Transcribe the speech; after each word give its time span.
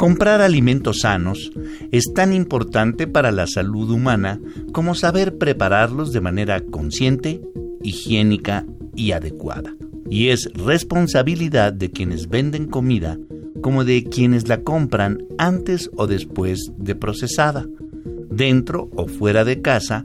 Comprar 0.00 0.40
alimentos 0.40 1.00
sanos 1.00 1.52
es 1.92 2.14
tan 2.14 2.32
importante 2.32 3.06
para 3.06 3.32
la 3.32 3.46
salud 3.46 3.90
humana 3.90 4.40
como 4.72 4.94
saber 4.94 5.36
prepararlos 5.36 6.10
de 6.14 6.22
manera 6.22 6.62
consciente, 6.62 7.42
higiénica 7.82 8.64
y 8.96 9.12
adecuada. 9.12 9.74
Y 10.08 10.28
es 10.28 10.50
responsabilidad 10.54 11.74
de 11.74 11.90
quienes 11.90 12.30
venden 12.30 12.66
comida 12.66 13.18
como 13.60 13.84
de 13.84 14.04
quienes 14.04 14.48
la 14.48 14.62
compran 14.62 15.18
antes 15.36 15.90
o 15.94 16.06
después 16.06 16.72
de 16.78 16.94
procesada, 16.94 17.66
dentro 18.30 18.88
o 18.96 19.06
fuera 19.06 19.44
de 19.44 19.60
casa, 19.60 20.02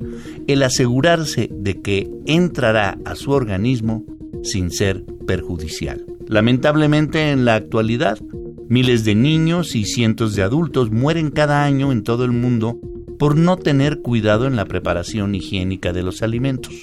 el 0.47 0.63
asegurarse 0.63 1.49
de 1.53 1.81
que 1.81 2.11
entrará 2.25 2.97
a 3.05 3.15
su 3.15 3.31
organismo 3.31 4.03
sin 4.43 4.71
ser 4.71 5.05
perjudicial. 5.25 6.05
Lamentablemente 6.27 7.31
en 7.31 7.45
la 7.45 7.55
actualidad, 7.55 8.19
Miles 8.67 9.05
de 9.05 9.13
niños 9.13 9.75
y 9.75 9.85
cientos 9.85 10.35
de 10.35 10.41
adultos 10.41 10.89
mueren 10.91 11.29
cada 11.29 11.63
año 11.63 11.91
en 11.91 12.01
todo 12.01 12.25
el 12.25 12.31
mundo 12.31 12.79
por 13.19 13.37
no 13.37 13.57
tener 13.57 14.01
cuidado 14.01 14.47
en 14.47 14.55
la 14.55 14.65
preparación 14.65 15.35
higiénica 15.35 15.93
de 15.93 16.01
los 16.01 16.23
alimentos. 16.23 16.73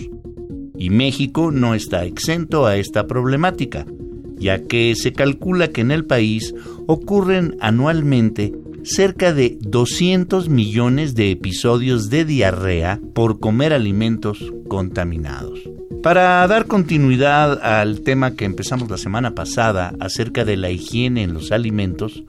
Y 0.76 0.90
México 0.90 1.50
no 1.50 1.74
está 1.74 2.04
exento 2.04 2.66
a 2.66 2.76
esta 2.76 3.08
problemática, 3.08 3.84
ya 4.36 4.62
que 4.62 4.94
se 4.94 5.12
calcula 5.12 5.68
que 5.68 5.80
en 5.80 5.90
el 5.90 6.04
país 6.04 6.54
ocurren 6.86 7.56
anualmente 7.60 8.52
cerca 8.84 9.32
de 9.32 9.58
200 9.60 10.48
millones 10.48 11.14
de 11.16 11.32
episodios 11.32 12.10
de 12.10 12.24
diarrea 12.24 13.00
por 13.12 13.40
comer 13.40 13.72
alimentos 13.72 14.52
contaminados. 14.68 15.71
Para 16.02 16.44
dar 16.48 16.66
continuidad 16.66 17.62
al 17.62 18.00
tema 18.00 18.34
que 18.34 18.44
empezamos 18.44 18.90
la 18.90 18.98
semana 18.98 19.36
pasada 19.36 19.94
acerca 20.00 20.44
de 20.44 20.56
la 20.56 20.68
higiene 20.68 21.22
en 21.22 21.32
los 21.32 21.52
alimentos, 21.52 22.24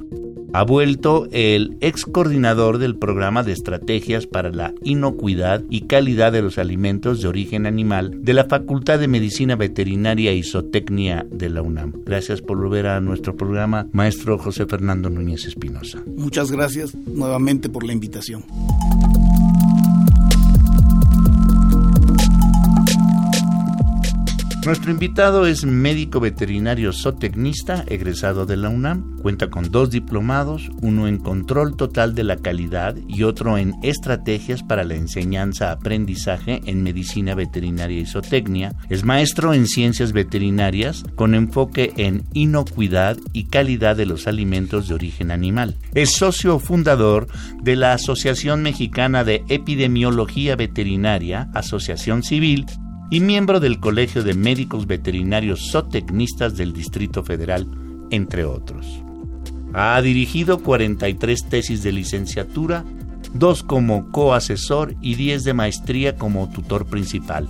ha 0.54 0.64
vuelto 0.64 1.28
el 1.32 1.76
ex 1.82 2.06
coordinador 2.06 2.78
del 2.78 2.96
programa 2.96 3.42
de 3.42 3.52
estrategias 3.52 4.28
para 4.28 4.52
la 4.52 4.76
inocuidad 4.84 5.64
y 5.72 5.88
calidad 5.88 6.32
de 6.32 6.44
los 6.44 6.60
alimentos 6.60 7.20
de 7.20 7.28
origen 7.28 7.66
animal 7.66 8.24
de 8.24 8.34
la 8.34 8.46
Facultad 8.46 9.00
de 9.00 9.08
Medicina 9.08 9.56
Veterinaria 9.56 10.34
y 10.34 10.44
Zootecnia 10.44 11.26
de 11.32 11.50
la 11.50 11.64
UNAM. 11.64 11.94
Gracias 12.06 12.42
por 12.42 12.60
volver 12.60 12.86
a 12.86 13.02
nuestro 13.02 13.36
programa, 13.36 13.88
maestro 13.92 14.38
José 14.38 14.68
Fernando 14.68 15.10
Núñez 15.10 15.46
Espinosa. 15.46 16.04
Muchas 16.16 16.52
gracias 16.52 16.94
nuevamente 16.94 17.70
por 17.70 17.84
la 17.84 17.94
invitación. 17.94 18.44
Nuestro 24.66 24.92
invitado 24.92 25.46
es 25.46 25.66
médico 25.66 26.22
veterinario 26.22 26.94
zootecnista, 26.94 27.84
egresado 27.86 28.46
de 28.46 28.56
la 28.56 28.70
UNAM. 28.70 29.18
Cuenta 29.22 29.50
con 29.50 29.70
dos 29.70 29.90
diplomados, 29.90 30.70
uno 30.82 31.10
en 31.10 31.18
control 31.18 31.76
total 31.76 32.16
de 32.16 32.24
la 32.24 32.38
calidad 32.38 32.96
y 33.10 33.24
otro 33.24 33.58
en 33.58 33.74
estrategias 33.84 34.64
para 34.64 34.86
la 34.86 34.96
enseñanza-aprendizaje 34.96 36.62
en 36.66 36.82
medicina 36.82 37.36
veterinaria 37.36 38.00
y 38.00 38.06
zootecnia. 38.06 38.74
Es 38.88 39.04
maestro 39.04 39.54
en 39.54 39.68
ciencias 39.68 40.14
veterinarias 40.14 41.04
con 41.16 41.36
enfoque 41.36 41.92
en 41.98 42.24
inocuidad 42.32 43.18
y 43.34 43.46
calidad 43.46 43.98
de 43.98 44.06
los 44.06 44.28
alimentos 44.28 44.88
de 44.88 44.96
origen 44.96 45.32
animal. 45.32 45.76
Es 45.94 46.14
socio 46.14 46.58
fundador 46.60 47.28
de 47.62 47.76
la 47.76 47.92
Asociación 47.92 48.64
Mexicana 48.64 49.26
de 49.26 49.44
Epidemiología 49.50 50.56
Veterinaria, 50.56 51.50
Asociación 51.54 52.24
Civil, 52.24 52.66
y 53.14 53.20
miembro 53.20 53.60
del 53.60 53.80
Colegio 53.80 54.24
de 54.24 54.34
Médicos 54.34 54.88
Veterinarios 54.88 55.70
Zootecnistas 55.72 56.58
del 56.58 56.74
Distrito 56.74 57.24
Federal, 57.24 57.68
entre 58.10 58.44
otros. 58.44 58.88
Ha 59.72 60.02
dirigido 60.02 60.64
43 60.64 61.48
tesis 61.48 61.84
de 61.84 61.92
licenciatura, 61.92 62.84
dos 63.36 63.62
como 63.62 64.10
coasesor 64.10 64.96
y 65.00 65.14
10 65.14 65.44
de 65.44 65.54
maestría 65.54 66.18
como 66.18 66.50
tutor 66.50 66.88
principal. 66.88 67.48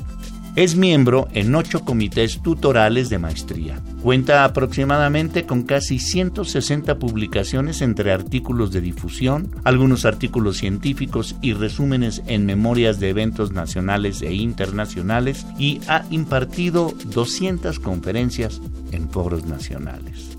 Es 0.57 0.75
miembro 0.75 1.29
en 1.31 1.55
ocho 1.55 1.85
comités 1.85 2.41
tutorales 2.41 3.09
de 3.09 3.19
maestría. 3.19 3.79
Cuenta 4.03 4.43
aproximadamente 4.43 5.45
con 5.45 5.63
casi 5.63 5.97
160 5.97 6.99
publicaciones 6.99 7.81
entre 7.81 8.11
artículos 8.11 8.73
de 8.73 8.81
difusión, 8.81 9.55
algunos 9.63 10.03
artículos 10.03 10.57
científicos 10.57 11.37
y 11.41 11.53
resúmenes 11.53 12.21
en 12.27 12.45
memorias 12.45 12.99
de 12.99 13.07
eventos 13.07 13.53
nacionales 13.53 14.21
e 14.21 14.33
internacionales 14.33 15.45
y 15.57 15.79
ha 15.87 16.03
impartido 16.11 16.93
200 17.05 17.79
conferencias 17.79 18.59
en 18.91 19.09
foros 19.09 19.45
nacionales. 19.45 20.37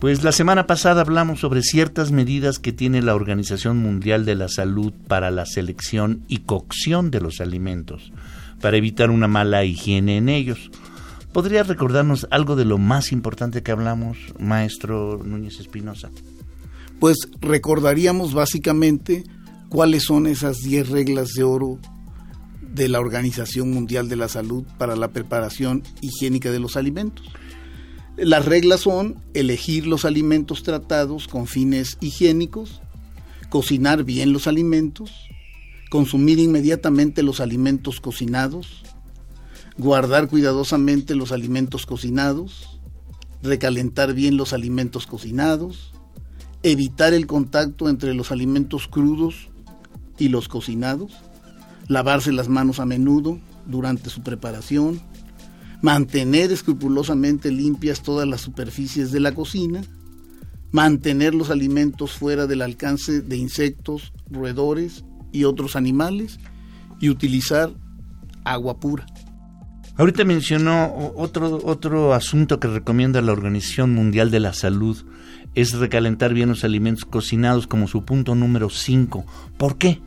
Pues 0.00 0.24
la 0.24 0.32
semana 0.32 0.66
pasada 0.66 1.02
hablamos 1.02 1.40
sobre 1.40 1.60
ciertas 1.60 2.10
medidas 2.10 2.58
que 2.58 2.72
tiene 2.72 3.02
la 3.02 3.14
Organización 3.14 3.76
Mundial 3.76 4.24
de 4.24 4.34
la 4.34 4.48
Salud 4.48 4.94
para 5.08 5.30
la 5.30 5.44
selección 5.44 6.22
y 6.26 6.38
cocción 6.38 7.10
de 7.10 7.20
los 7.20 7.42
alimentos 7.42 8.12
para 8.60 8.76
evitar 8.76 9.10
una 9.10 9.28
mala 9.28 9.64
higiene 9.64 10.16
en 10.16 10.28
ellos. 10.28 10.70
¿Podría 11.32 11.62
recordarnos 11.62 12.26
algo 12.30 12.56
de 12.56 12.64
lo 12.64 12.78
más 12.78 13.12
importante 13.12 13.62
que 13.62 13.70
hablamos, 13.70 14.16
maestro 14.38 15.20
Núñez 15.22 15.60
Espinosa? 15.60 16.10
Pues 16.98 17.16
recordaríamos 17.40 18.32
básicamente 18.34 19.24
cuáles 19.68 20.04
son 20.04 20.26
esas 20.26 20.58
10 20.58 20.88
reglas 20.88 21.34
de 21.34 21.44
oro 21.44 21.78
de 22.62 22.88
la 22.88 23.00
Organización 23.00 23.72
Mundial 23.72 24.08
de 24.08 24.16
la 24.16 24.28
Salud 24.28 24.64
para 24.78 24.96
la 24.96 25.08
preparación 25.08 25.82
higiénica 26.00 26.50
de 26.50 26.60
los 26.60 26.76
alimentos. 26.76 27.26
Las 28.16 28.46
reglas 28.46 28.80
son 28.80 29.22
elegir 29.34 29.86
los 29.86 30.04
alimentos 30.04 30.62
tratados 30.62 31.28
con 31.28 31.46
fines 31.46 31.98
higiénicos, 32.00 32.80
cocinar 33.48 34.02
bien 34.04 34.32
los 34.32 34.46
alimentos, 34.46 35.12
consumir 35.90 36.38
inmediatamente 36.38 37.22
los 37.22 37.40
alimentos 37.40 38.00
cocinados, 38.00 38.82
guardar 39.78 40.28
cuidadosamente 40.28 41.14
los 41.14 41.30
alimentos 41.30 41.86
cocinados, 41.86 42.80
recalentar 43.42 44.12
bien 44.12 44.36
los 44.36 44.52
alimentos 44.52 45.06
cocinados, 45.06 45.92
evitar 46.64 47.14
el 47.14 47.26
contacto 47.28 47.88
entre 47.88 48.12
los 48.14 48.32
alimentos 48.32 48.88
crudos 48.88 49.48
y 50.18 50.28
los 50.28 50.48
cocinados, 50.48 51.12
lavarse 51.86 52.32
las 52.32 52.48
manos 52.48 52.80
a 52.80 52.86
menudo 52.86 53.38
durante 53.66 54.10
su 54.10 54.22
preparación, 54.22 55.00
mantener 55.80 56.50
escrupulosamente 56.50 57.52
limpias 57.52 58.02
todas 58.02 58.26
las 58.26 58.40
superficies 58.40 59.12
de 59.12 59.20
la 59.20 59.32
cocina, 59.32 59.82
mantener 60.72 61.36
los 61.36 61.50
alimentos 61.50 62.12
fuera 62.12 62.48
del 62.48 62.62
alcance 62.62 63.20
de 63.20 63.36
insectos, 63.36 64.12
roedores 64.28 65.04
y 65.30 65.44
otros 65.44 65.76
animales 65.76 66.40
y 67.00 67.10
utilizar 67.10 67.70
agua 68.44 68.80
pura. 68.80 69.06
Ahorita 69.98 70.24
mencionó 70.24 71.12
otro, 71.16 71.60
otro 71.64 72.14
asunto 72.14 72.60
que 72.60 72.68
recomienda 72.68 73.20
la 73.20 73.32
Organización 73.32 73.94
Mundial 73.94 74.30
de 74.30 74.38
la 74.38 74.52
Salud, 74.52 75.04
es 75.56 75.72
recalentar 75.72 76.34
bien 76.34 76.50
los 76.50 76.62
alimentos 76.62 77.04
cocinados 77.04 77.66
como 77.66 77.88
su 77.88 78.04
punto 78.04 78.36
número 78.36 78.70
5. 78.70 79.26
¿Por 79.56 79.76
qué? 79.76 80.00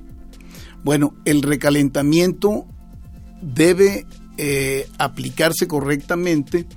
Bueno, 0.85 1.13
el 1.25 1.41
recalentamiento 1.41 2.65
debe 3.41 4.05
eh, 4.37 4.87
aplicarse 4.97 5.67
correctamente 5.67 6.67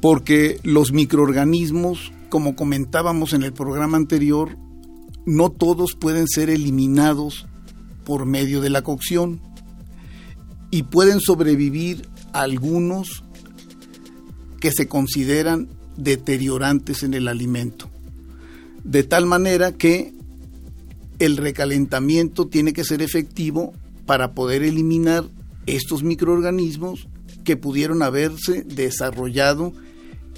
porque 0.00 0.60
los 0.62 0.92
microorganismos, 0.92 2.12
como 2.28 2.54
comentábamos 2.54 3.32
en 3.32 3.42
el 3.42 3.52
programa 3.52 3.96
anterior, 3.96 4.56
no 5.26 5.50
todos 5.50 5.96
pueden 5.96 6.28
ser 6.28 6.48
eliminados 6.48 7.48
por 8.04 8.24
medio 8.24 8.60
de 8.60 8.70
la 8.70 8.82
cocción 8.82 9.40
y 10.74 10.82
pueden 10.82 11.20
sobrevivir 11.20 12.08
algunos 12.32 13.22
que 14.58 14.72
se 14.72 14.88
consideran 14.88 15.68
deteriorantes 15.96 17.04
en 17.04 17.14
el 17.14 17.28
alimento. 17.28 17.88
De 18.82 19.04
tal 19.04 19.24
manera 19.24 19.70
que 19.70 20.12
el 21.20 21.36
recalentamiento 21.36 22.48
tiene 22.48 22.72
que 22.72 22.82
ser 22.82 23.02
efectivo 23.02 23.72
para 24.04 24.34
poder 24.34 24.64
eliminar 24.64 25.24
estos 25.66 26.02
microorganismos 26.02 27.06
que 27.44 27.56
pudieron 27.56 28.02
haberse 28.02 28.62
desarrollado 28.62 29.72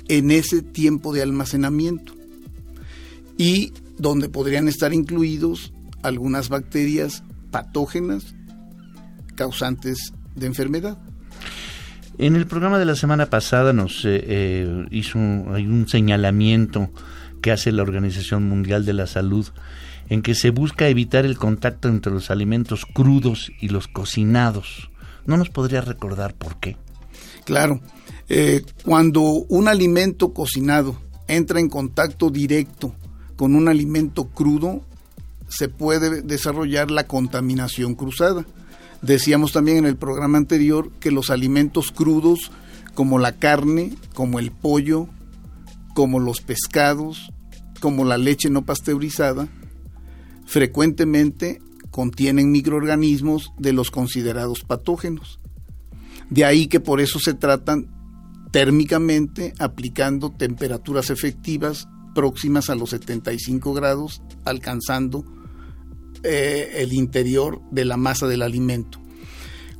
en 0.09 0.31
ese 0.31 0.61
tiempo 0.61 1.15
de 1.15 1.23
almacenamiento 1.23 2.12
y 3.39 3.73
donde 3.97 4.29
podrían 4.29 4.69
estar 4.69 4.93
incluidos 4.93 5.73
algunas 6.03 6.50
bacterias 6.50 7.23
patógenas 7.50 8.35
causantes 9.35 10.12
de 10.37 10.47
enfermedad. 10.47 10.99
En 12.19 12.37
el 12.37 12.47
programa 12.47 12.79
de 12.79 12.87
la 12.87 12.94
semana 12.94 13.27
pasada 13.27 13.73
nos 13.73 14.05
eh, 14.05 14.25
eh, 14.27 14.87
hizo 14.91 15.19
hay 15.19 15.67
un 15.67 15.87
señalamiento 15.88 16.91
que 17.43 17.53
hace 17.53 17.73
la 17.73 17.83
Organización 17.83 18.49
Mundial 18.49 18.87
de 18.87 18.94
la 18.94 19.06
Salud 19.06 19.47
en 20.09 20.23
que 20.23 20.35
se 20.35 20.50
busca 20.50 20.88
evitar 20.88 21.27
el 21.27 21.37
contacto 21.37 21.88
entre 21.88 22.12
los 22.12 22.31
alimentos 22.31 22.87
crudos 22.87 23.53
y 23.61 23.69
los 23.69 23.88
cocinados. 23.88 24.91
¿No 25.27 25.37
nos 25.37 25.50
podría 25.50 25.81
recordar 25.81 26.35
por 26.35 26.59
qué? 26.59 26.77
Claro, 27.44 27.81
eh, 28.29 28.62
cuando 28.85 29.23
un 29.23 29.69
alimento 29.69 30.32
cocinado 30.32 30.97
entra 31.29 31.61
en 31.61 31.69
contacto 31.69 32.31
directo 32.31 32.94
con 33.37 33.55
un 33.55 33.69
alimento 33.69 34.27
crudo, 34.27 34.82
se 35.49 35.69
puede 35.69 36.23
desarrollar 36.23 36.91
la 36.91 37.06
contaminación 37.06 37.94
cruzada. 37.94 38.47
Decíamos 39.02 39.52
también 39.52 39.78
en 39.78 39.87
el 39.87 39.96
programa 39.96 40.38
anterior 40.38 40.90
que 41.00 41.10
los 41.10 41.31
alimentos 41.31 41.93
crudos 41.93 42.50
como 42.94 43.19
la 43.19 43.32
carne, 43.32 43.94
como 44.14 44.38
el 44.38 44.50
pollo, 44.50 45.08
como 45.94 46.19
los 46.19 46.40
pescados, 46.40 47.31
como 47.81 48.04
la 48.04 48.19
leche 48.19 48.50
no 48.50 48.64
pasteurizada, 48.64 49.48
frecuentemente 50.46 51.60
contienen 51.90 52.50
microorganismos 52.50 53.52
de 53.58 53.72
los 53.72 53.90
considerados 53.90 54.62
patógenos. 54.62 55.40
De 56.31 56.44
ahí 56.44 56.66
que 56.66 56.81
por 56.81 57.00
eso 57.00 57.19
se 57.19 57.34
tratan 57.34 57.88
térmicamente 58.50 59.52
aplicando 59.58 60.31
temperaturas 60.31 61.10
efectivas 61.10 61.88
próximas 62.14 62.70
a 62.70 62.75
los 62.75 62.90
75 62.90 63.75
grados, 63.75 64.22
alcanzando 64.44 65.25
eh, 66.23 66.73
el 66.77 66.93
interior 66.93 67.61
de 67.71 67.85
la 67.85 67.97
masa 67.97 68.27
del 68.27 68.43
alimento. 68.43 69.01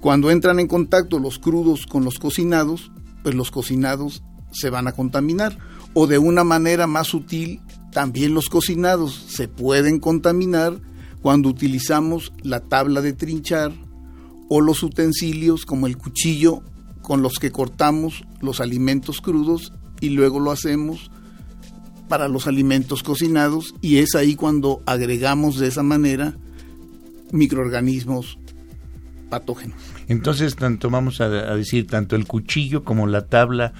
Cuando 0.01 0.31
entran 0.31 0.61
en 0.61 0.69
contacto 0.69 1.19
los 1.19 1.39
crudos 1.39 1.87
con 1.87 2.05
los 2.05 2.19
cocinados, 2.19 2.93
pues 3.23 3.35
los 3.35 3.51
cocinados 3.51 4.23
se 4.53 4.71
van 4.71 4.89
a 4.89 4.93
contaminar. 4.93 5.59
O 5.95 6.07
de 6.07 6.19
una 6.19 6.45
manera 6.45 6.87
más 6.87 7.09
sutil, 7.09 7.61
también 7.93 8.35
los 8.35 8.49
cocinados 8.49 9.15
se 9.29 9.49
pueden 9.49 9.99
contaminar 9.99 10.81
cuando 11.23 11.49
utilizamos 11.49 12.33
la 12.43 12.61
tabla 12.61 13.01
de 13.01 13.15
trinchar 13.15 13.73
o 14.49 14.61
los 14.61 14.83
utensilios 14.83 15.67
como 15.67 15.87
el 15.87 15.97
cuchillo 15.97 16.63
con 17.03 17.23
los 17.23 17.39
que 17.39 17.51
cortamos 17.51 18.25
los 18.41 18.61
alimentos 18.61 19.21
crudos 19.21 19.73
y 20.01 20.11
luego 20.11 20.41
lo 20.41 20.51
hacemos 20.51 21.11
para 22.09 22.29
los 22.29 22.47
alimentos 22.47 23.03
cocinados 23.03 23.75
y 23.81 23.99
es 23.99 24.15
ahí 24.15 24.35
cuando 24.35 24.83
agregamos 24.87 25.59
de 25.59 25.69
esa 25.69 25.83
manera 25.83 26.35
microorganismos 27.33 28.39
patógenos. 29.29 29.77
Entonces, 30.09 30.55
tanto 30.57 30.91
vamos 30.91 31.21
a, 31.21 31.29
decir, 31.29 31.87
tanto 31.87 32.17
el 32.17 32.27
cuchillo 32.27 32.85
como 32.85 33.07
la 33.07 33.27
tabla 33.27 33.73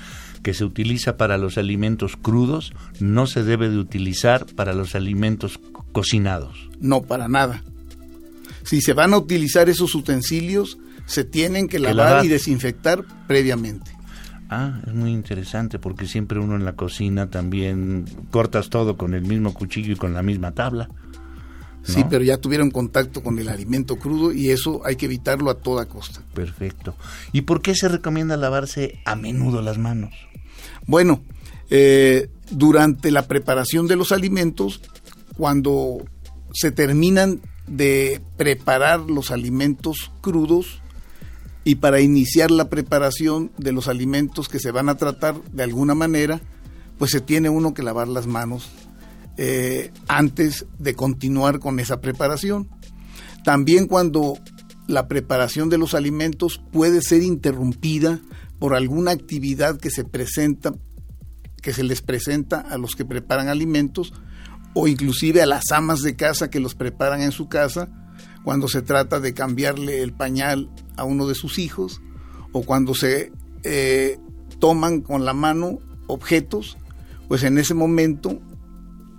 que 0.43 0.55
se 0.55 0.65
utiliza 0.65 1.17
para 1.17 1.39
los 1.39 1.59
alimentos 1.59 2.17
crudos 2.17 2.73
no 3.01 3.27
se 3.27 3.43
debe 3.43 3.69
de 3.69 3.79
utilizar 3.79 4.47
para 4.47 4.75
los 4.75 4.95
alimentos 4.95 5.61
cocinados. 5.93 6.69
No, 6.81 7.03
para 7.03 7.29
nada. 7.29 7.63
Si 8.65 8.81
se 8.81 8.93
van 8.93 9.15
a 9.15 9.19
utilizar 9.19 9.69
esos 9.69 9.95
utensilios, 9.95 10.79
se 11.07 11.25
tienen 11.25 11.69
que 11.69 11.79
lavar 11.79 12.25
y 12.25 12.29
desinfectar 12.29 13.05
previamente. 13.27 13.96
Ah, 14.49 14.81
es 14.87 14.95
muy 14.95 15.13
interesante 15.13 15.79
porque 15.79 16.07
siempre 16.07 16.39
uno 16.39 16.55
en 16.55 16.65
la 16.65 16.75
cocina 16.75 17.29
también 17.31 18.05
cortas 18.31 18.71
todo 18.71 18.97
con 18.97 19.15
el 19.15 19.23
mismo 19.23 19.53
cuchillo 19.53 19.95
y 19.95 19.97
con 19.97 20.15
la 20.15 20.23
misma 20.23 20.53
tabla. 20.53 20.89
Sí, 21.83 22.05
pero 22.11 22.25
ya 22.25 22.39
tuvieron 22.39 22.73
contacto 22.73 23.23
con 23.23 23.39
el 23.39 23.49
alimento 23.49 23.97
crudo 23.97 24.33
y 24.33 24.51
eso 24.51 24.83
hay 24.85 24.97
que 24.97 25.07
evitarlo 25.07 25.51
a 25.51 25.55
toda 25.55 25.87
costa. 25.87 26.21
Perfecto. 26.35 26.97
¿Y 27.33 27.43
por 27.43 27.63
qué 27.63 27.77
se 27.77 27.89
recomienda 27.89 28.37
lavarse 28.37 28.99
a 29.05 29.15
menudo 29.15 29.63
las 29.63 29.79
manos? 29.79 30.13
Bueno, 30.87 31.23
eh, 31.71 32.29
durante 32.51 33.13
la 33.13 33.29
preparación 33.29 33.87
de 33.87 33.95
los 33.95 34.11
alimentos, 34.11 34.81
cuando 35.37 35.99
se 36.53 36.73
terminan 36.73 37.41
de 37.69 38.21
preparar 38.37 39.01
los 39.01 39.31
alimentos 39.31 40.11
crudos, 40.21 40.81
y 41.67 41.75
para 41.75 42.01
iniciar 42.01 42.53
la 42.53 42.71
preparación 42.71 43.51
de 43.59 43.73
los 43.73 43.89
alimentos 43.89 44.49
que 44.49 44.61
se 44.61 44.71
van 44.71 44.89
a 44.89 44.95
tratar 44.95 45.43
de 45.51 45.65
alguna 45.65 45.97
manera, 45.97 46.41
pues 46.97 47.11
se 47.11 47.21
tiene 47.21 47.49
uno 47.49 47.75
que 47.75 47.83
lavar 47.83 48.07
las 48.07 48.29
manos 48.29 48.71
eh, 49.37 49.91
antes 50.07 50.67
de 50.79 50.95
continuar 50.95 51.59
con 51.59 51.81
esa 51.81 52.01
preparación. 52.01 52.69
También 53.43 53.89
cuando 53.89 54.39
la 54.87 55.09
preparación 55.09 55.69
de 55.69 55.77
los 55.77 55.95
alimentos 55.95 56.63
puede 56.71 57.03
ser 57.03 57.25
interrumpida 57.25 58.21
por 58.61 58.73
alguna 58.73 59.11
actividad 59.11 59.77
que 59.77 59.91
se 59.91 60.05
presenta 60.05 60.73
que 61.63 61.73
se 61.73 61.83
les 61.83 62.01
presenta 62.01 62.61
a 62.61 62.79
los 62.79 62.95
que 62.95 63.05
preparan 63.05 63.49
alimentos 63.49 64.13
o 64.73 64.87
inclusive 64.87 65.43
a 65.43 65.47
las 65.47 65.73
amas 65.73 65.99
de 66.03 66.15
casa 66.15 66.49
que 66.49 66.61
los 66.61 66.77
preparan 66.77 67.23
en 67.23 67.33
su 67.33 67.49
casa 67.49 68.06
cuando 68.47 68.69
se 68.69 68.81
trata 68.81 69.19
de 69.19 69.35
cambiarle 69.35 70.03
el 70.03 70.13
pañal 70.13 70.71
a 70.95 71.03
uno 71.03 71.27
de 71.27 71.35
sus 71.35 71.59
hijos 71.59 72.01
o 72.53 72.63
cuando 72.63 72.95
se 72.95 73.33
eh, 73.65 74.21
toman 74.61 75.01
con 75.01 75.25
la 75.25 75.33
mano 75.33 75.81
objetos, 76.07 76.77
pues 77.27 77.43
en 77.43 77.59
ese 77.59 77.75
momento 77.75 78.41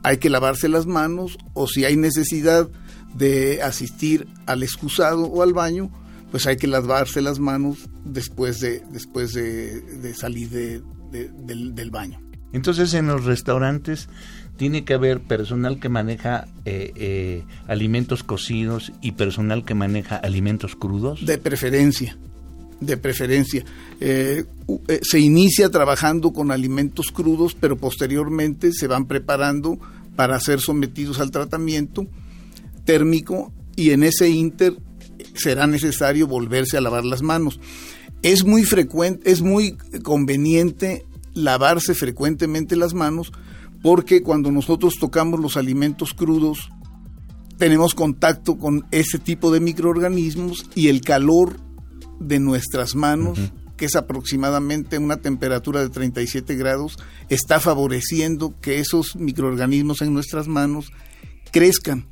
hay 0.02 0.16
que 0.16 0.30
lavarse 0.30 0.70
las 0.70 0.86
manos 0.86 1.38
o 1.54 1.68
si 1.68 1.84
hay 1.84 1.98
necesidad 1.98 2.70
de 3.16 3.62
asistir 3.62 4.30
al 4.46 4.64
excusado 4.64 5.26
o 5.26 5.44
al 5.44 5.52
baño, 5.52 5.92
pues 6.32 6.48
hay 6.48 6.56
que 6.56 6.68
lavarse 6.68 7.22
las 7.22 7.38
manos 7.38 7.80
después 8.06 8.62
de, 8.62 8.82
después 8.94 9.34
de, 9.34 10.14
salir 10.16 10.50
del, 11.12 11.76
del 11.76 11.92
baño. 11.92 12.22
Entonces 12.54 12.94
en 12.94 13.08
los 13.08 13.26
restaurantes 13.26 14.08
tiene 14.58 14.84
que 14.84 14.96
haber 14.96 15.22
personal 15.22 15.80
que 15.80 15.88
maneja 15.88 16.48
eh, 16.66 16.92
eh, 16.96 17.44
alimentos 17.68 18.24
cocidos 18.24 18.92
y 19.02 19.14
personal 19.14 19.64
que 19.64 19.76
maneja 19.76 20.18
alimentos 20.18 20.76
crudos? 20.76 21.26
De 21.26 21.38
preferencia, 21.38 22.18
de 22.82 22.98
preferencia. 22.98 23.64
Eh, 24.00 24.46
se 25.02 25.20
inicia 25.20 25.70
trabajando 25.70 26.34
con 26.34 26.52
alimentos 26.52 27.12
crudos, 27.12 27.56
pero 27.56 27.78
posteriormente 27.78 28.74
se 28.74 28.88
van 28.88 29.06
preparando 29.06 29.80
para 30.16 30.40
ser 30.40 30.60
sometidos 30.60 31.20
al 31.20 31.32
tratamiento 31.32 32.08
térmico 32.84 33.54
y 33.76 33.92
en 33.92 34.04
ese 34.04 34.30
inter 34.30 34.76
será 35.36 35.68
necesario 35.68 36.28
volverse 36.28 36.78
a 36.78 36.82
lavar 36.82 37.06
las 37.06 37.22
manos. 37.22 37.60
Es 38.24 38.44
muy 38.44 38.64
frecuente, 38.64 39.32
es 39.32 39.42
muy 39.42 39.78
conveniente 40.04 41.06
lavarse 41.36 41.94
frecuentemente 41.94 42.76
las 42.76 42.96
manos 42.96 43.32
porque 43.82 44.24
cuando 44.24 44.52
nosotros 44.52 44.96
tocamos 45.00 45.40
los 45.40 45.58
alimentos 45.58 46.14
crudos, 46.14 46.70
tenemos 47.58 47.96
contacto 47.96 48.58
con 48.58 48.86
ese 48.92 49.20
tipo 49.20 49.52
de 49.52 49.60
microorganismos 49.60 50.70
y 50.76 50.90
el 50.90 51.02
calor 51.02 51.58
de 52.20 52.40
nuestras 52.40 52.96
manos, 52.96 53.40
que 53.76 53.86
es 53.86 53.96
aproximadamente 53.96 54.98
una 54.98 55.18
temperatura 55.18 55.82
de 55.82 55.90
37 55.90 56.56
grados, 56.56 56.98
está 57.30 57.60
favoreciendo 57.60 58.56
que 58.62 58.80
esos 58.80 59.16
microorganismos 59.16 60.02
en 60.02 60.14
nuestras 60.14 60.48
manos 60.48 60.92
crezcan. 61.52 62.08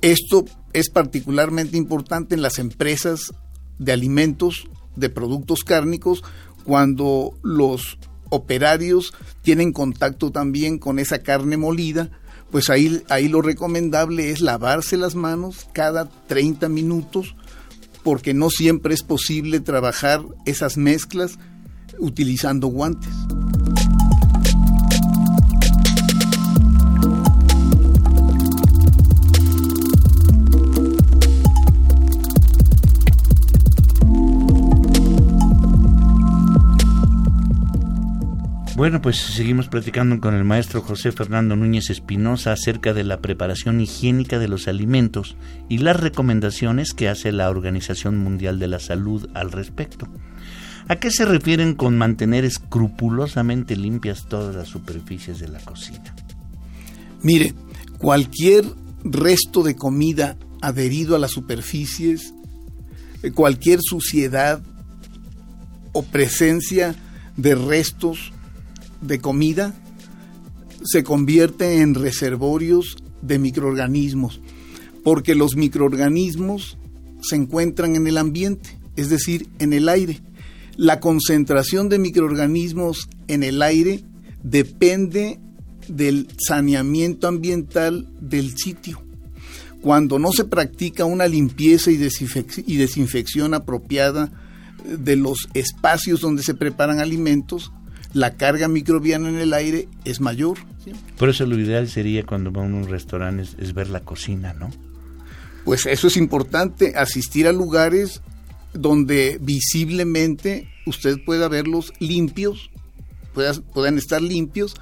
Esto 0.00 0.44
es 0.72 0.90
particularmente 0.90 1.76
importante 1.76 2.34
en 2.34 2.42
las 2.42 2.58
empresas 2.58 3.32
de 3.78 3.92
alimentos, 3.92 4.68
de 4.96 5.10
productos 5.10 5.64
cárnicos, 5.64 6.22
cuando 6.64 7.32
los 7.42 7.98
operarios 8.30 9.12
tienen 9.42 9.72
contacto 9.72 10.30
también 10.30 10.78
con 10.78 10.98
esa 10.98 11.20
carne 11.20 11.56
molida, 11.56 12.10
pues 12.50 12.70
ahí, 12.70 13.02
ahí 13.08 13.28
lo 13.28 13.42
recomendable 13.42 14.30
es 14.30 14.40
lavarse 14.40 14.96
las 14.96 15.14
manos 15.14 15.66
cada 15.72 16.08
30 16.26 16.68
minutos, 16.68 17.34
porque 18.02 18.34
no 18.34 18.50
siempre 18.50 18.94
es 18.94 19.02
posible 19.02 19.60
trabajar 19.60 20.22
esas 20.46 20.76
mezclas 20.76 21.38
utilizando 21.98 22.68
guantes. 22.68 23.12
Bueno, 38.78 39.02
pues 39.02 39.16
seguimos 39.16 39.66
platicando 39.66 40.20
con 40.20 40.36
el 40.36 40.44
maestro 40.44 40.82
José 40.82 41.10
Fernando 41.10 41.56
Núñez 41.56 41.90
Espinosa 41.90 42.52
acerca 42.52 42.94
de 42.94 43.02
la 43.02 43.20
preparación 43.20 43.80
higiénica 43.80 44.38
de 44.38 44.46
los 44.46 44.68
alimentos 44.68 45.34
y 45.68 45.78
las 45.78 45.98
recomendaciones 45.98 46.94
que 46.94 47.08
hace 47.08 47.32
la 47.32 47.50
Organización 47.50 48.18
Mundial 48.18 48.60
de 48.60 48.68
la 48.68 48.78
Salud 48.78 49.28
al 49.34 49.50
respecto. 49.50 50.06
¿A 50.86 50.94
qué 50.94 51.10
se 51.10 51.24
refieren 51.24 51.74
con 51.74 51.98
mantener 51.98 52.44
escrupulosamente 52.44 53.74
limpias 53.74 54.26
todas 54.28 54.54
las 54.54 54.68
superficies 54.68 55.40
de 55.40 55.48
la 55.48 55.58
cocina? 55.58 56.14
Mire, 57.20 57.54
cualquier 57.98 58.64
resto 59.02 59.64
de 59.64 59.74
comida 59.74 60.36
adherido 60.60 61.16
a 61.16 61.18
las 61.18 61.32
superficies, 61.32 62.32
cualquier 63.34 63.80
suciedad 63.82 64.62
o 65.92 66.04
presencia 66.04 66.94
de 67.36 67.56
restos 67.56 68.32
de 69.00 69.20
comida 69.20 69.74
se 70.84 71.04
convierte 71.04 71.80
en 71.80 71.94
reservorios 71.94 72.96
de 73.22 73.38
microorganismos, 73.38 74.40
porque 75.02 75.34
los 75.34 75.56
microorganismos 75.56 76.78
se 77.20 77.36
encuentran 77.36 77.96
en 77.96 78.06
el 78.06 78.18
ambiente, 78.18 78.78
es 78.96 79.10
decir, 79.10 79.48
en 79.58 79.72
el 79.72 79.88
aire. 79.88 80.20
La 80.76 81.00
concentración 81.00 81.88
de 81.88 81.98
microorganismos 81.98 83.08
en 83.26 83.42
el 83.42 83.62
aire 83.62 84.04
depende 84.42 85.40
del 85.88 86.28
saneamiento 86.38 87.26
ambiental 87.26 88.08
del 88.20 88.56
sitio. 88.56 89.02
Cuando 89.80 90.18
no 90.18 90.32
se 90.32 90.44
practica 90.44 91.04
una 91.04 91.26
limpieza 91.26 91.90
y, 91.90 91.96
desinfección 91.96 93.54
apropiada 93.54 94.30
de 94.84 95.16
los 95.16 95.48
espacios 95.54 96.20
donde 96.20 96.42
se 96.42 96.54
preparan 96.54 96.98
alimentos, 96.98 97.72
la 98.12 98.36
carga 98.36 98.68
microbiana 98.68 99.28
en 99.28 99.38
el 99.38 99.52
aire 99.52 99.88
es 100.04 100.20
mayor. 100.20 100.58
Por 101.18 101.28
eso 101.28 101.46
lo 101.46 101.58
ideal 101.58 101.88
sería 101.88 102.24
cuando 102.24 102.52
va 102.52 102.62
a 102.62 102.66
un 102.66 102.88
restaurante 102.88 103.42
es, 103.58 103.74
ver 103.74 103.90
la 103.90 104.00
cocina, 104.00 104.54
¿no? 104.54 104.70
Pues 105.64 105.86
eso 105.86 106.06
es 106.06 106.16
importante, 106.16 106.94
asistir 106.96 107.46
a 107.46 107.52
lugares 107.52 108.22
donde 108.72 109.38
visiblemente 109.40 110.68
usted 110.86 111.18
pueda 111.24 111.48
verlos 111.48 111.92
limpios, 111.98 112.70
puedan 113.74 113.98
estar 113.98 114.22
limpios, 114.22 114.74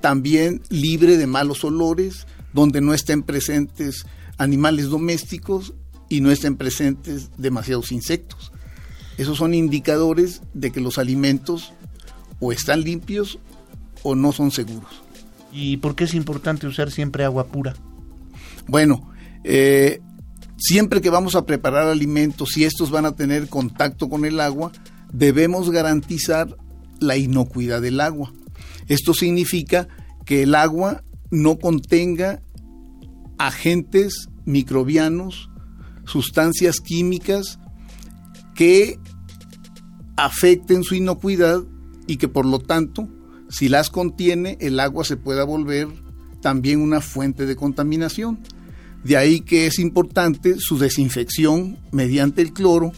también 0.00 0.62
libre 0.68 1.16
de 1.16 1.26
malos 1.26 1.64
olores, 1.64 2.26
donde 2.52 2.80
no 2.80 2.92
estén 2.92 3.22
presentes 3.22 4.04
animales 4.36 4.86
domésticos 4.86 5.72
y 6.08 6.20
no 6.20 6.30
estén 6.30 6.56
presentes 6.56 7.30
demasiados 7.38 7.92
insectos. 7.92 8.52
Esos 9.18 9.38
son 9.38 9.54
indicadores 9.54 10.42
de 10.52 10.70
que 10.70 10.80
los 10.80 10.98
alimentos 10.98 11.72
o 12.40 12.52
están 12.52 12.82
limpios 12.82 13.38
o 14.02 14.14
no 14.14 14.32
son 14.32 14.50
seguros. 14.50 15.02
¿Y 15.52 15.78
por 15.78 15.94
qué 15.94 16.04
es 16.04 16.14
importante 16.14 16.66
usar 16.66 16.90
siempre 16.90 17.24
agua 17.24 17.46
pura? 17.46 17.74
Bueno, 18.66 19.10
eh, 19.44 20.00
siempre 20.56 21.00
que 21.00 21.10
vamos 21.10 21.34
a 21.34 21.46
preparar 21.46 21.88
alimentos 21.88 22.56
y 22.56 22.64
estos 22.64 22.90
van 22.90 23.06
a 23.06 23.16
tener 23.16 23.48
contacto 23.48 24.08
con 24.08 24.24
el 24.24 24.40
agua, 24.40 24.72
debemos 25.12 25.70
garantizar 25.70 26.56
la 27.00 27.16
inocuidad 27.16 27.80
del 27.80 28.00
agua. 28.00 28.32
Esto 28.88 29.14
significa 29.14 29.88
que 30.24 30.42
el 30.42 30.54
agua 30.54 31.02
no 31.30 31.58
contenga 31.58 32.42
agentes 33.38 34.28
microbianos, 34.44 35.50
sustancias 36.04 36.80
químicas 36.80 37.58
que 38.54 38.98
afecten 40.16 40.82
su 40.82 40.94
inocuidad 40.94 41.62
y 42.06 42.16
que 42.16 42.28
por 42.28 42.46
lo 42.46 42.58
tanto, 42.58 43.08
si 43.48 43.68
las 43.68 43.90
contiene, 43.90 44.58
el 44.60 44.80
agua 44.80 45.04
se 45.04 45.16
pueda 45.16 45.44
volver 45.44 45.88
también 46.40 46.80
una 46.80 47.00
fuente 47.00 47.46
de 47.46 47.56
contaminación. 47.56 48.38
De 49.04 49.16
ahí 49.16 49.40
que 49.40 49.66
es 49.66 49.78
importante 49.78 50.56
su 50.58 50.78
desinfección 50.78 51.78
mediante 51.92 52.42
el 52.42 52.52
cloro 52.52 52.92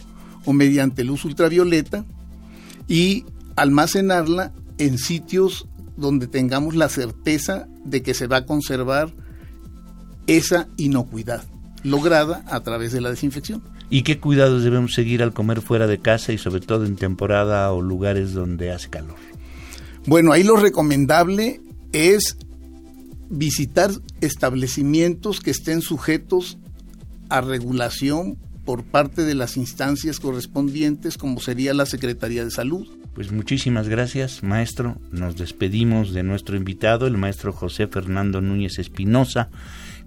o 0.45 0.53
mediante 0.53 1.03
luz 1.03 1.25
ultravioleta 1.25 2.05
y 2.87 3.25
almacenarla 3.55 4.53
en 4.77 4.97
sitios 4.97 5.67
donde 5.97 6.27
tengamos 6.27 6.75
la 6.75 6.89
certeza 6.89 7.67
de 7.83 8.01
que 8.01 8.13
se 8.13 8.27
va 8.27 8.37
a 8.37 8.45
conservar 8.45 9.13
esa 10.27 10.67
inocuidad 10.77 11.43
lograda 11.83 12.43
a 12.47 12.61
través 12.61 12.91
de 12.91 13.01
la 13.01 13.09
desinfección. 13.09 13.61
¿Y 13.89 14.03
qué 14.03 14.19
cuidados 14.19 14.63
debemos 14.63 14.93
seguir 14.93 15.23
al 15.23 15.33
comer 15.33 15.61
fuera 15.61 15.87
de 15.87 15.99
casa 15.99 16.31
y 16.31 16.37
sobre 16.37 16.61
todo 16.61 16.85
en 16.85 16.95
temporada 16.95 17.71
o 17.71 17.81
lugares 17.81 18.33
donde 18.33 18.71
hace 18.71 18.89
calor? 18.89 19.15
Bueno, 20.05 20.31
ahí 20.31 20.43
lo 20.43 20.55
recomendable 20.55 21.61
es 21.91 22.37
visitar 23.29 23.91
establecimientos 24.21 25.39
que 25.39 25.51
estén 25.51 25.81
sujetos 25.81 26.57
a 27.29 27.41
regulación 27.41 28.37
por 28.65 28.83
parte 28.83 29.23
de 29.23 29.35
las 29.35 29.57
instancias 29.57 30.19
correspondientes 30.19 31.17
como 31.17 31.39
sería 31.39 31.73
la 31.73 31.85
Secretaría 31.85 32.43
de 32.43 32.51
Salud. 32.51 32.87
Pues 33.15 33.31
muchísimas 33.31 33.89
gracias, 33.89 34.43
maestro. 34.43 34.99
Nos 35.11 35.35
despedimos 35.35 36.13
de 36.13 36.23
nuestro 36.23 36.55
invitado, 36.55 37.07
el 37.07 37.17
maestro 37.17 37.51
José 37.51 37.87
Fernando 37.87 38.41
Núñez 38.41 38.77
Espinosa 38.77 39.49